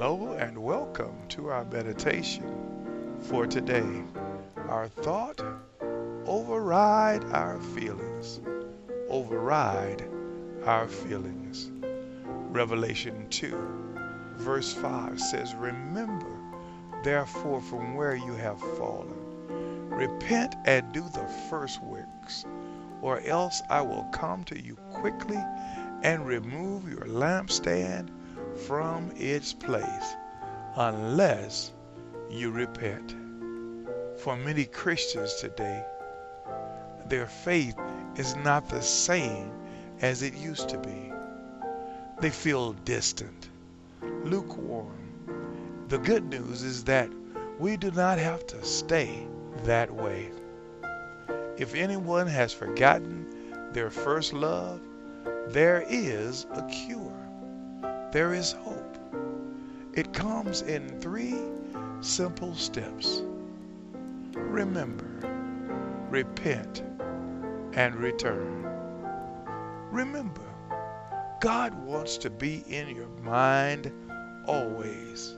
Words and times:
Hello 0.00 0.36
and 0.38 0.56
welcome 0.56 1.26
to 1.28 1.48
our 1.48 1.64
meditation 1.64 3.18
for 3.20 3.48
today. 3.48 4.04
Our 4.68 4.86
thought 4.86 5.40
override 6.24 7.24
our 7.32 7.58
feelings. 7.74 8.38
Override 9.08 10.08
our 10.64 10.86
feelings. 10.86 11.72
Revelation 12.22 13.28
2, 13.30 13.58
verse 14.36 14.72
5 14.72 15.20
says, 15.20 15.56
Remember, 15.56 16.30
therefore, 17.02 17.60
from 17.60 17.96
where 17.96 18.14
you 18.14 18.34
have 18.34 18.60
fallen. 18.78 19.18
Repent 19.90 20.54
and 20.64 20.92
do 20.92 21.02
the 21.12 21.26
first 21.50 21.82
works, 21.82 22.44
or 23.02 23.20
else 23.22 23.62
I 23.68 23.80
will 23.80 24.06
come 24.12 24.44
to 24.44 24.64
you 24.64 24.76
quickly 24.92 25.42
and 26.04 26.24
remove 26.24 26.88
your 26.88 27.06
lampstand 27.06 28.10
from 28.66 29.12
its 29.16 29.52
place 29.52 30.14
unless 30.76 31.72
you 32.30 32.50
repent. 32.50 33.14
For 34.18 34.36
many 34.36 34.64
Christians 34.64 35.34
today, 35.34 35.84
their 37.06 37.26
faith 37.26 37.76
is 38.16 38.36
not 38.36 38.68
the 38.68 38.82
same 38.82 39.50
as 40.00 40.22
it 40.22 40.34
used 40.34 40.68
to 40.70 40.78
be. 40.78 41.12
They 42.20 42.30
feel 42.30 42.72
distant, 42.84 43.48
lukewarm. 44.24 45.86
The 45.88 45.98
good 45.98 46.24
news 46.24 46.62
is 46.62 46.84
that 46.84 47.10
we 47.58 47.76
do 47.76 47.90
not 47.92 48.18
have 48.18 48.46
to 48.48 48.64
stay 48.64 49.26
that 49.64 49.90
way. 49.90 50.30
If 51.56 51.74
anyone 51.74 52.26
has 52.26 52.52
forgotten 52.52 53.72
their 53.72 53.90
first 53.90 54.32
love, 54.32 54.80
there 55.48 55.84
is 55.88 56.46
a 56.52 56.62
cure. 56.66 57.27
There 58.10 58.32
is 58.32 58.52
hope. 58.52 58.96
It 59.92 60.14
comes 60.14 60.62
in 60.62 60.98
three 60.98 61.36
simple 62.00 62.54
steps. 62.54 63.20
Remember, 64.32 65.04
repent, 66.08 66.82
and 67.74 67.94
return. 67.96 68.64
Remember, 69.92 70.40
God 71.42 71.74
wants 71.84 72.16
to 72.18 72.30
be 72.30 72.64
in 72.66 72.96
your 72.96 73.08
mind 73.22 73.92
always. 74.46 75.34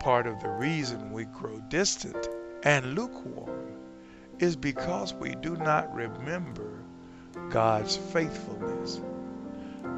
Part 0.00 0.26
of 0.26 0.40
the 0.40 0.50
reason 0.50 1.12
we 1.12 1.26
grow 1.26 1.60
distant 1.68 2.28
and 2.64 2.96
lukewarm 2.96 3.72
is 4.40 4.56
because 4.56 5.14
we 5.14 5.36
do 5.36 5.56
not 5.58 5.94
remember 5.94 6.72
God's 7.50 7.96
faithfulness. 7.96 9.00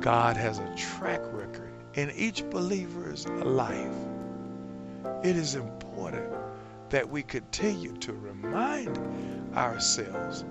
God 0.00 0.36
has 0.36 0.58
a 0.58 0.74
track 0.74 1.20
record 1.32 1.73
in 1.94 2.10
each 2.16 2.48
believer's 2.50 3.28
life. 3.28 3.96
It 5.22 5.36
is 5.36 5.54
important 5.54 6.30
that 6.90 7.08
we 7.08 7.22
continue 7.22 7.96
to 7.98 8.12
remind 8.12 8.98
ourselves 9.56 10.44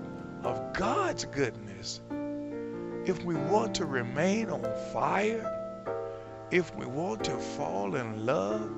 of 0.44 0.74
God's 0.74 1.26
goodness. 1.26 2.02
If 3.06 3.24
we 3.24 3.36
want 3.36 3.76
to 3.76 3.86
remain 3.86 4.50
on 4.50 4.64
fire, 4.94 5.50
if 6.52 6.74
we 6.76 6.86
want 6.86 7.24
to 7.26 7.38
fall 7.38 7.96
in 7.96 8.26
love 8.26 8.70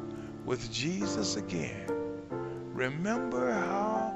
with 0.46 0.72
Jesus 0.72 1.36
again, 1.36 1.88
remember 2.74 3.52
how 3.52 4.14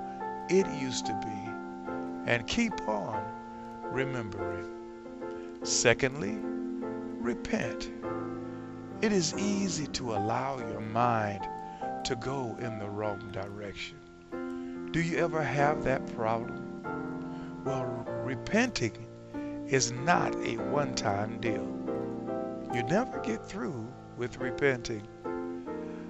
it 0.49 0.67
used 0.81 1.05
to 1.05 1.13
be 1.23 2.31
and 2.31 2.45
keep 2.47 2.73
on 2.87 3.23
remembering. 3.91 4.67
Secondly, 5.63 6.37
repent. 7.19 7.91
It 9.01 9.13
is 9.13 9.33
easy 9.37 9.87
to 9.87 10.11
allow 10.11 10.57
your 10.57 10.81
mind 10.81 11.47
to 12.03 12.17
go 12.17 12.57
in 12.59 12.79
the 12.79 12.89
wrong 12.89 13.31
direction. 13.31 13.95
Do 14.91 14.99
you 14.99 15.19
ever 15.19 15.41
have 15.41 15.85
that 15.85 16.05
problem? 16.17 16.83
Well, 17.63 17.85
repenting 18.25 19.07
is 19.69 19.93
not 19.93 20.35
a 20.45 20.57
one 20.57 20.95
time 20.95 21.39
deal. 21.39 21.65
You 22.73 22.83
never 22.83 23.19
get 23.19 23.45
through 23.45 23.87
with 24.17 24.37
repenting. 24.37 25.07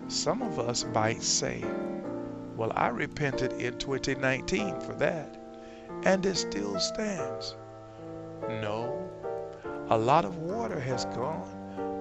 Some 0.08 0.42
of 0.42 0.58
us 0.58 0.84
might 0.86 1.22
say, 1.22 1.64
Well, 2.56 2.72
I 2.76 2.88
repented 2.88 3.54
in 3.54 3.78
2019 3.78 4.82
for 4.82 4.94
that, 4.96 5.38
and 6.06 6.26
it 6.26 6.38
still 6.38 6.80
stands. 6.80 7.56
No, 8.50 9.08
a 9.92 9.98
lot 9.98 10.26
of 10.26 10.38
water 10.38 10.80
has 10.80 11.06
gone 11.06 11.59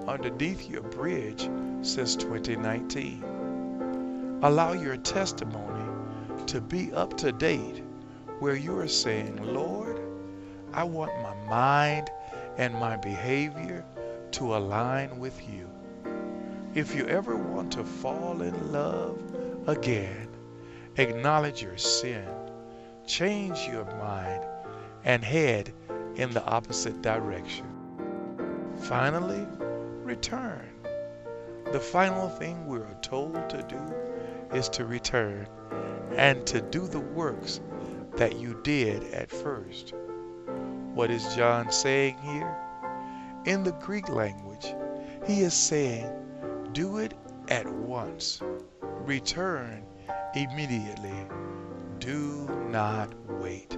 underneath 0.09 0.69
your 0.69 0.81
bridge 0.81 1.49
since 1.81 2.15
2019. 2.15 4.39
Allow 4.41 4.73
your 4.73 4.97
testimony 4.97 5.85
to 6.47 6.59
be 6.59 6.91
up 6.93 7.15
to 7.17 7.31
date 7.31 7.83
where 8.39 8.55
you 8.55 8.77
are 8.79 8.87
saying, 8.87 9.37
Lord, 9.53 9.99
I 10.73 10.83
want 10.83 11.11
my 11.21 11.35
mind 11.47 12.09
and 12.57 12.73
my 12.73 12.97
behavior 12.97 13.85
to 14.31 14.55
align 14.55 15.19
with 15.19 15.39
you. 15.47 15.69
If 16.73 16.95
you 16.95 17.05
ever 17.07 17.35
want 17.35 17.71
to 17.73 17.83
fall 17.83 18.41
in 18.41 18.71
love 18.71 19.21
again, 19.67 20.27
acknowledge 20.97 21.61
your 21.61 21.77
sin, 21.77 22.27
change 23.05 23.67
your 23.67 23.85
mind, 23.97 24.43
and 25.03 25.23
head 25.23 25.71
in 26.15 26.31
the 26.31 26.43
opposite 26.45 27.01
direction. 27.01 27.65
Finally, 28.81 29.45
return. 30.09 30.67
The 31.71 31.79
final 31.79 32.29
thing 32.29 32.65
we 32.65 32.79
are 32.79 32.97
told 33.03 33.47
to 33.47 33.61
do 33.69 34.57
is 34.57 34.67
to 34.69 34.83
return 34.83 35.47
and 36.15 36.47
to 36.47 36.61
do 36.61 36.87
the 36.87 36.99
works 36.99 37.61
that 38.15 38.39
you 38.39 38.59
did 38.63 39.03
at 39.13 39.29
first. 39.29 39.93
What 40.95 41.11
is 41.11 41.35
John 41.35 41.71
saying 41.71 42.17
here? 42.23 42.57
In 43.45 43.63
the 43.63 43.73
Greek 43.73 44.09
language, 44.09 44.73
he 45.27 45.41
is 45.41 45.53
saying, 45.53 46.09
do 46.71 46.97
it 46.97 47.13
at 47.49 47.71
once. 47.71 48.41
Return 48.81 49.85
immediately. 50.33 51.23
Do 51.99 52.49
not 52.71 53.13
wait. 53.39 53.77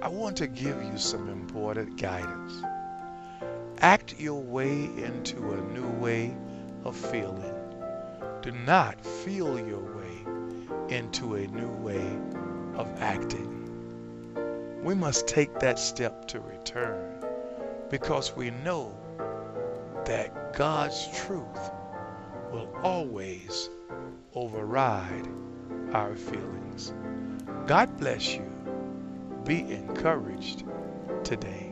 I 0.00 0.06
want 0.06 0.36
to 0.36 0.46
give 0.46 0.80
you 0.80 0.96
some 0.96 1.28
important 1.28 2.00
guidance. 2.00 2.62
Act 3.82 4.14
your 4.20 4.40
way 4.40 4.84
into 4.96 5.54
a 5.54 5.60
new 5.72 5.88
way 5.98 6.32
of 6.84 6.96
feeling. 6.96 7.52
Do 8.40 8.52
not 8.52 9.04
feel 9.04 9.58
your 9.58 9.80
way 9.80 10.96
into 10.96 11.34
a 11.34 11.48
new 11.48 11.68
way 11.68 12.16
of 12.76 12.88
acting. 13.00 13.48
We 14.84 14.94
must 14.94 15.26
take 15.26 15.58
that 15.58 15.80
step 15.80 16.28
to 16.28 16.38
return 16.38 17.24
because 17.90 18.36
we 18.36 18.50
know 18.50 18.96
that 20.04 20.54
God's 20.56 21.08
truth 21.26 21.72
will 22.52 22.68
always 22.84 23.68
override 24.36 25.26
our 25.92 26.14
feelings. 26.14 26.94
God 27.66 27.98
bless 27.98 28.32
you. 28.36 28.48
Be 29.44 29.72
encouraged 29.72 30.62
today. 31.24 31.71